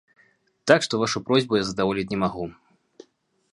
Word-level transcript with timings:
Так 0.71 0.79
што 0.87 0.93
вашу 1.01 1.21
просьбу 1.27 1.59
я 1.61 1.69
задаволіць 1.69 2.09
не 2.13 2.19
магу. 2.25 2.45